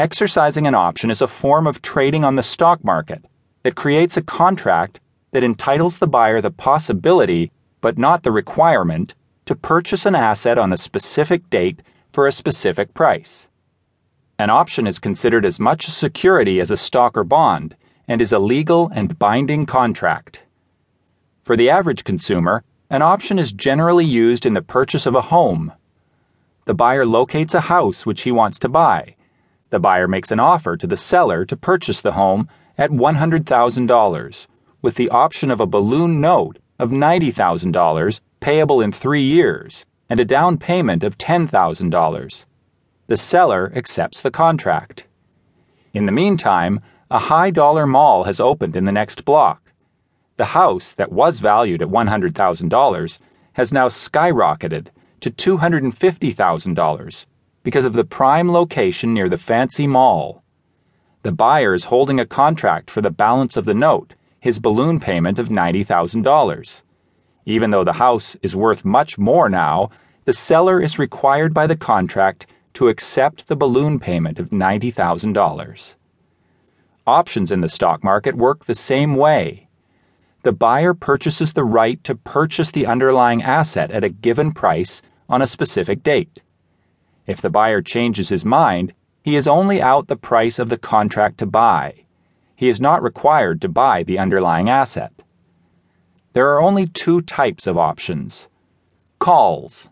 Exercising 0.00 0.66
an 0.66 0.74
option 0.74 1.10
is 1.10 1.20
a 1.20 1.28
form 1.28 1.66
of 1.66 1.82
trading 1.82 2.24
on 2.24 2.34
the 2.34 2.42
stock 2.42 2.82
market 2.82 3.22
that 3.64 3.74
creates 3.74 4.16
a 4.16 4.22
contract 4.22 4.98
that 5.32 5.44
entitles 5.44 5.98
the 5.98 6.06
buyer 6.06 6.40
the 6.40 6.50
possibility, 6.50 7.52
but 7.82 7.98
not 7.98 8.22
the 8.22 8.32
requirement, 8.32 9.14
to 9.44 9.54
purchase 9.54 10.06
an 10.06 10.14
asset 10.14 10.56
on 10.56 10.72
a 10.72 10.78
specific 10.78 11.50
date 11.50 11.82
for 12.14 12.26
a 12.26 12.32
specific 12.32 12.94
price. 12.94 13.48
An 14.38 14.48
option 14.48 14.86
is 14.86 14.98
considered 14.98 15.44
as 15.44 15.60
much 15.60 15.86
a 15.86 15.90
security 15.90 16.60
as 16.60 16.70
a 16.70 16.78
stock 16.78 17.14
or 17.14 17.22
bond 17.22 17.76
and 18.08 18.22
is 18.22 18.32
a 18.32 18.38
legal 18.38 18.90
and 18.94 19.18
binding 19.18 19.66
contract. 19.66 20.44
For 21.42 21.56
the 21.56 21.68
average 21.68 22.04
consumer, 22.04 22.64
an 22.88 23.02
option 23.02 23.38
is 23.38 23.52
generally 23.52 24.06
used 24.06 24.46
in 24.46 24.54
the 24.54 24.62
purchase 24.62 25.04
of 25.04 25.14
a 25.14 25.28
home. 25.28 25.74
The 26.64 26.72
buyer 26.72 27.04
locates 27.04 27.52
a 27.52 27.60
house 27.60 28.06
which 28.06 28.22
he 28.22 28.32
wants 28.32 28.58
to 28.60 28.70
buy. 28.70 29.16
The 29.70 29.80
buyer 29.80 30.08
makes 30.08 30.30
an 30.32 30.40
offer 30.40 30.76
to 30.76 30.86
the 30.86 30.96
seller 30.96 31.44
to 31.44 31.56
purchase 31.56 32.00
the 32.00 32.12
home 32.12 32.48
at 32.76 32.90
$100,000 32.90 34.46
with 34.82 34.94
the 34.96 35.10
option 35.10 35.50
of 35.50 35.60
a 35.60 35.66
balloon 35.66 36.20
note 36.20 36.58
of 36.78 36.90
$90,000 36.90 38.20
payable 38.40 38.80
in 38.80 38.90
three 38.90 39.22
years 39.22 39.86
and 40.08 40.18
a 40.18 40.24
down 40.24 40.58
payment 40.58 41.04
of 41.04 41.18
$10,000. 41.18 42.44
The 43.06 43.16
seller 43.16 43.72
accepts 43.74 44.22
the 44.22 44.30
contract. 44.30 45.06
In 45.94 46.06
the 46.06 46.12
meantime, 46.12 46.80
a 47.10 47.18
high 47.18 47.50
dollar 47.50 47.86
mall 47.86 48.24
has 48.24 48.40
opened 48.40 48.74
in 48.76 48.84
the 48.84 48.92
next 48.92 49.24
block. 49.24 49.72
The 50.36 50.46
house 50.46 50.92
that 50.94 51.12
was 51.12 51.38
valued 51.38 51.82
at 51.82 51.88
$100,000 51.88 53.18
has 53.52 53.72
now 53.72 53.88
skyrocketed 53.88 54.88
to 55.20 55.30
$250,000 55.30 57.26
because 57.62 57.84
of 57.84 57.92
the 57.92 58.04
prime 58.04 58.50
location 58.50 59.12
near 59.12 59.28
the 59.28 59.38
fancy 59.38 59.86
mall. 59.86 60.42
The 61.22 61.32
buyer 61.32 61.74
is 61.74 61.84
holding 61.84 62.18
a 62.18 62.26
contract 62.26 62.90
for 62.90 63.02
the 63.02 63.10
balance 63.10 63.56
of 63.56 63.66
the 63.66 63.74
note, 63.74 64.14
his 64.40 64.58
balloon 64.58 64.98
payment 64.98 65.38
of 65.38 65.48
$90,000. 65.48 66.80
Even 67.44 67.70
though 67.70 67.84
the 67.84 67.92
house 67.92 68.36
is 68.42 68.56
worth 68.56 68.84
much 68.84 69.18
more 69.18 69.48
now, 69.48 69.90
the 70.24 70.32
seller 70.32 70.80
is 70.80 70.98
required 70.98 71.52
by 71.52 71.66
the 71.66 71.76
contract 71.76 72.46
to 72.74 72.88
accept 72.88 73.48
the 73.48 73.56
balloon 73.56 73.98
payment 73.98 74.38
of 74.38 74.50
$90,000. 74.50 75.94
Options 77.06 77.50
in 77.50 77.60
the 77.60 77.68
stock 77.68 78.04
market 78.04 78.36
work 78.36 78.64
the 78.64 78.74
same 78.74 79.16
way. 79.16 79.68
The 80.42 80.52
buyer 80.52 80.94
purchases 80.94 81.52
the 81.52 81.64
right 81.64 82.02
to 82.04 82.14
purchase 82.14 82.70
the 82.70 82.86
underlying 82.86 83.42
asset 83.42 83.90
at 83.90 84.04
a 84.04 84.08
given 84.08 84.52
price 84.52 85.02
on 85.28 85.42
a 85.42 85.46
specific 85.46 86.02
date. 86.02 86.42
If 87.30 87.40
the 87.40 87.48
buyer 87.48 87.80
changes 87.80 88.28
his 88.28 88.44
mind, 88.44 88.92
he 89.22 89.36
is 89.36 89.46
only 89.46 89.80
out 89.80 90.08
the 90.08 90.16
price 90.16 90.58
of 90.58 90.68
the 90.68 90.76
contract 90.76 91.38
to 91.38 91.46
buy. 91.46 92.06
He 92.56 92.68
is 92.68 92.80
not 92.80 93.04
required 93.04 93.60
to 93.60 93.68
buy 93.68 94.02
the 94.02 94.18
underlying 94.18 94.68
asset. 94.68 95.12
There 96.32 96.50
are 96.50 96.60
only 96.60 96.88
two 96.88 97.20
types 97.20 97.68
of 97.68 97.78
options 97.78 98.48
calls. 99.20 99.90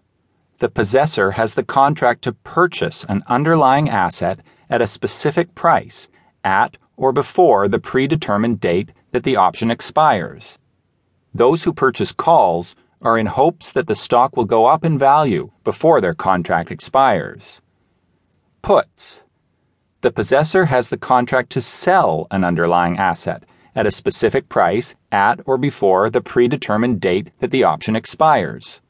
The 0.58 0.68
possessor 0.68 1.30
has 1.30 1.54
the 1.54 1.62
contract 1.62 2.22
to 2.22 2.32
purchase 2.32 3.04
an 3.08 3.22
underlying 3.28 3.88
asset 3.88 4.40
at 4.68 4.82
a 4.82 4.88
specific 4.88 5.54
price 5.54 6.08
at 6.42 6.76
or 6.96 7.12
before 7.12 7.68
the 7.68 7.78
predetermined 7.78 8.58
date 8.58 8.90
that 9.12 9.22
the 9.22 9.36
option 9.36 9.70
expires. 9.70 10.58
Those 11.32 11.62
who 11.62 11.72
purchase 11.72 12.10
calls 12.10 12.74
are 13.00 13.18
in 13.18 13.26
hopes 13.26 13.72
that 13.72 13.86
the 13.86 13.94
stock 13.94 14.36
will 14.36 14.44
go 14.44 14.66
up 14.66 14.84
in 14.84 14.98
value 14.98 15.50
before 15.64 16.00
their 16.00 16.14
contract 16.14 16.70
expires. 16.70 17.60
Puts. 18.62 19.22
The 20.00 20.10
possessor 20.10 20.64
has 20.66 20.88
the 20.88 20.96
contract 20.96 21.50
to 21.50 21.60
sell 21.60 22.26
an 22.30 22.44
underlying 22.44 22.98
asset 22.98 23.44
at 23.74 23.86
a 23.86 23.92
specific 23.92 24.48
price 24.48 24.94
at 25.12 25.40
or 25.44 25.58
before 25.58 26.10
the 26.10 26.20
predetermined 26.20 27.00
date 27.00 27.30
that 27.38 27.50
the 27.50 27.64
option 27.64 27.94
expires. 27.94 28.80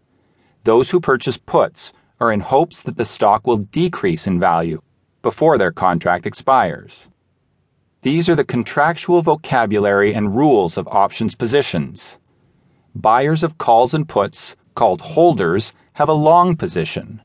Those 0.64 0.90
who 0.90 1.00
purchase 1.00 1.36
puts 1.36 1.92
are 2.20 2.32
in 2.32 2.40
hopes 2.40 2.82
that 2.82 2.96
the 2.96 3.04
stock 3.04 3.46
will 3.46 3.58
decrease 3.58 4.26
in 4.26 4.40
value 4.40 4.80
before 5.22 5.58
their 5.58 5.72
contract 5.72 6.26
expires. 6.26 7.08
These 8.02 8.28
are 8.28 8.34
the 8.34 8.44
contractual 8.44 9.22
vocabulary 9.22 10.14
and 10.14 10.36
rules 10.36 10.78
of 10.78 10.88
options 10.88 11.34
positions. 11.34 12.18
Buyers 13.00 13.44
of 13.44 13.58
calls 13.58 13.94
and 13.94 14.08
puts, 14.08 14.56
called 14.74 15.00
holders, 15.00 15.72
have 15.92 16.08
a 16.08 16.12
long 16.12 16.56
position. 16.56 17.22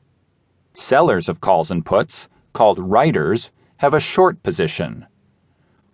Sellers 0.72 1.28
of 1.28 1.40
calls 1.40 1.68
and 1.68 1.84
puts, 1.84 2.28
called 2.52 2.78
writers, 2.78 3.50
have 3.78 3.92
a 3.92 3.98
short 3.98 4.40
position. 4.44 5.04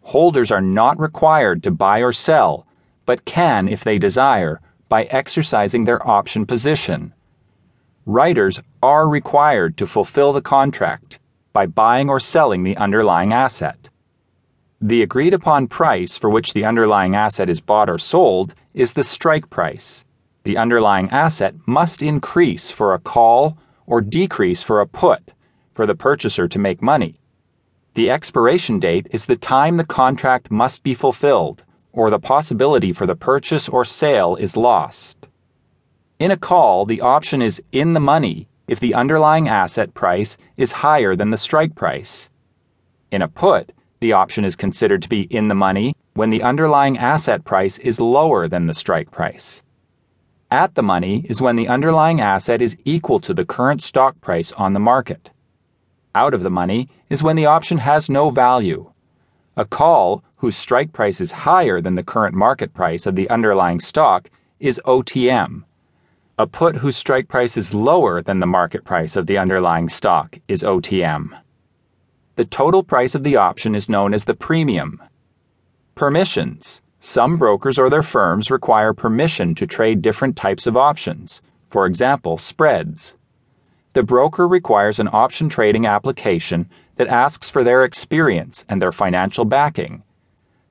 Holders 0.03 0.51
are 0.51 0.61
not 0.61 1.01
required 1.01 1.63
to 1.63 1.71
buy 1.71 2.01
or 2.01 2.13
sell, 2.13 2.67
but 3.07 3.25
can 3.25 3.69
if 3.69 3.83
they 3.83 3.97
desire 3.97 4.61
by 4.91 5.05
exercising 5.05 5.85
their 5.85 6.07
option 6.07 6.45
position. 6.45 7.15
Writers 8.05 8.61
are 8.83 9.09
required 9.09 9.79
to 9.79 9.87
fulfill 9.87 10.35
the 10.35 10.43
contract 10.43 11.19
by 11.55 11.65
buying 11.65 12.11
or 12.11 12.21
selling 12.21 12.65
the 12.65 12.77
underlying 12.77 13.33
asset. 13.33 13.89
The 14.79 15.01
agreed 15.01 15.33
upon 15.33 15.69
price 15.69 16.19
for 16.19 16.29
which 16.29 16.53
the 16.53 16.67
underlying 16.67 17.15
asset 17.15 17.49
is 17.49 17.63
bought 17.63 17.89
or 17.89 17.99
sold 17.99 18.55
is 18.75 18.93
the 18.93 19.03
strike 19.03 19.51
price. 19.51 20.05
The 20.45 20.57
underlying 20.57 21.11
asset 21.11 21.55
must 21.67 22.03
increase 22.03 22.71
for 22.71 22.95
a 22.95 22.99
call 22.99 23.59
or 23.87 24.01
decrease 24.01 24.63
for 24.63 24.81
a 24.81 24.87
put 24.87 25.33
for 25.75 25.87
the 25.87 25.95
purchaser 25.95 26.49
to 26.49 26.59
make 26.59 26.83
money. 26.83 27.21
The 27.95 28.11
expiration 28.11 28.79
date 28.79 29.09
is 29.11 29.27
the 29.27 29.37
time 29.37 29.77
the 29.77 29.85
contract 29.85 30.51
must 30.51 30.83
be 30.83 30.95
fulfilled 30.95 31.65
or 31.93 32.09
the 32.09 32.19
possibility 32.19 32.93
for 32.93 33.07
the 33.07 33.17
purchase 33.17 33.69
or 33.69 33.85
sale 33.85 34.37
is 34.37 34.57
lost. 34.57 35.27
In 36.19 36.31
a 36.31 36.37
call, 36.37 36.87
the 36.87 37.01
option 37.01 37.43
is 37.43 37.63
in 37.73 37.93
the 37.95 38.01
money 38.01 38.49
if 38.69 38.79
the 38.79 38.95
underlying 38.95 39.49
asset 39.49 39.93
price 39.95 40.37
is 40.57 40.71
higher 40.71 41.17
than 41.17 41.31
the 41.31 41.37
strike 41.37 41.75
price. 41.75 42.29
In 43.11 43.23
a 43.23 43.29
put, 43.29 43.73
the 44.01 44.13
option 44.13 44.45
is 44.45 44.57
considered 44.57 45.03
to 45.03 45.09
be 45.09 45.23
in 45.23 45.49
the 45.49 45.55
money 45.55 45.95
when 46.15 46.31
the 46.31 46.43
underlying 46.43 46.97
asset 46.97 47.45
price 47.45 47.79
is 47.79 48.01
lower 48.01 48.49
than 48.49 48.67
the 48.67 48.75
strike 48.75 49.11
price. 49.11 49.63
At 50.51 50.75
the 50.75 50.83
money 50.83 51.25
is 51.29 51.41
when 51.41 51.57
the 51.57 51.69
underlying 51.69 52.21
asset 52.21 52.61
is 52.61 52.77
equal 52.85 53.21
to 53.21 53.35
the 53.35 53.45
current 53.45 53.83
stock 53.83 54.21
price 54.21 54.53
on 54.53 54.73
the 54.73 54.81
market. 54.81 55.31
Out 56.15 56.35
of 56.35 56.43
the 56.43 56.51
money 56.51 56.89
is 57.09 57.23
when 57.23 57.37
the 57.37 57.47
option 57.47 57.79
has 57.79 58.11
no 58.11 58.31
value. 58.31 58.91
A 59.57 59.65
call 59.65 60.25
whose 60.37 60.57
strike 60.57 60.93
price 60.93 61.21
is 61.21 61.31
higher 61.31 61.81
than 61.81 61.95
the 61.95 62.03
current 62.03 62.35
market 62.35 62.73
price 62.73 63.07
of 63.07 63.15
the 63.15 63.29
underlying 63.29 63.79
stock 63.79 64.31
is 64.59 64.81
OTM. 64.87 65.63
A 66.39 66.47
put 66.47 66.77
whose 66.77 66.97
strike 66.97 67.29
price 67.29 67.57
is 67.57 67.75
lower 67.75 68.23
than 68.23 68.41
the 68.41 68.47
market 68.47 68.83
price 68.85 69.15
of 69.15 69.27
the 69.27 69.37
underlying 69.37 69.89
stock 69.89 70.39
is 70.49 70.63
OTM. 70.63 71.40
The 72.37 72.45
total 72.45 72.83
price 72.83 73.15
of 73.15 73.25
the 73.25 73.37
option 73.37 73.75
is 73.75 73.89
known 73.89 74.15
as 74.15 74.25
the 74.25 74.35
premium. 74.35 75.03
Permissions. 75.95 76.81
Some 77.01 77.37
brokers 77.37 77.79
or 77.79 77.91
their 77.91 78.03
firms 78.03 78.51
require 78.51 78.93
permission 78.93 79.55
to 79.57 79.67
trade 79.67 80.03
different 80.03 80.37
types 80.37 80.67
of 80.67 80.77
options, 80.77 81.43
for 81.69 81.87
example, 81.87 82.39
spreads. 82.39 83.17
The 83.93 84.03
broker 84.03 84.47
requires 84.47 85.01
an 85.01 85.09
option 85.13 85.49
trading 85.49 85.87
application 85.87 86.69
that 86.97 87.09
asks 87.09 87.51
for 87.51 87.65
their 87.65 87.85
experience 87.85 88.65
and 88.69 88.81
their 88.81 88.93
financial 88.93 89.45
backing. 89.45 90.03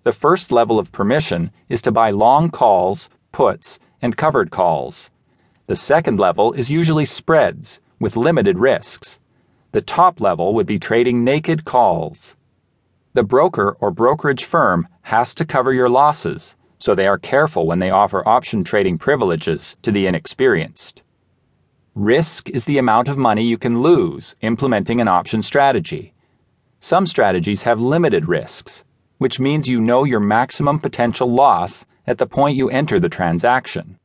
The 0.03 0.14
first 0.14 0.52
level 0.52 0.80
of 0.80 0.91
permission 0.91 1.52
is 1.68 1.81
to 1.81 1.91
buy 1.91 2.12
long 2.12 2.50
calls, 2.50 3.09
puts, 3.31 3.80
and 4.02 4.16
covered 4.16 4.52
calls. 4.52 5.09
The 5.68 5.76
second 5.76 6.18
level 6.20 6.53
is 6.53 6.70
usually 6.70 7.06
spreads 7.06 7.80
with 8.00 8.16
limited 8.16 8.58
risks. 8.58 9.20
The 9.72 9.81
top 9.81 10.19
level 10.19 10.56
would 10.56 10.66
be 10.66 10.80
trading 10.80 11.24
naked 11.24 11.63
calls. 11.63 12.35
The 13.14 13.23
broker 13.23 13.78
or 13.79 13.91
brokerage 13.91 14.43
firm 14.43 14.88
has 15.03 15.35
to 15.35 15.46
cover 15.46 15.73
your 15.73 15.90
losses, 15.90 16.55
so 16.79 16.96
they 16.96 17.05
are 17.05 17.20
careful 17.20 17.67
when 17.67 17.78
they 17.78 17.91
offer 17.91 18.28
option 18.28 18.64
trading 18.64 18.97
privileges 18.97 19.76
to 19.84 19.91
the 19.91 20.08
inexperienced. 20.08 21.03
Risk 21.93 22.49
is 22.49 22.64
the 22.64 22.79
amount 22.79 23.09
of 23.09 23.17
money 23.17 23.43
you 23.43 23.59
can 23.59 23.82
lose 23.82 24.35
implementing 24.41 25.02
an 25.02 25.08
option 25.08 25.43
strategy. 25.43 26.14
Some 26.79 27.05
strategies 27.05 27.64
have 27.64 27.79
limited 27.79 28.28
risks, 28.28 28.84
which 29.20 29.40
means 29.40 29.67
you 29.67 29.82
know 29.82 30.03
your 30.03 30.22
maximum 30.22 30.79
potential 30.79 31.32
loss 31.32 31.85
at 32.08 32.17
the 32.17 32.26
point 32.26 32.58
you 32.58 32.70
enter 32.70 32.99
the 32.99 33.09
transaction. 33.09 33.98